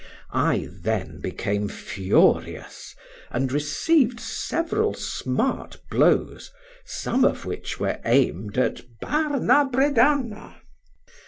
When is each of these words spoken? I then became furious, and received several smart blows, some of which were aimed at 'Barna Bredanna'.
I 0.33 0.67
then 0.71 1.19
became 1.21 1.69
furious, 1.69 2.95
and 3.29 3.51
received 3.51 4.19
several 4.19 4.95
smart 4.95 5.79
blows, 5.91 6.51
some 6.85 7.23
of 7.23 7.45
which 7.45 7.79
were 7.79 7.99
aimed 8.03 8.57
at 8.57 8.81
'Barna 8.99 9.69
Bredanna'. 9.71 10.55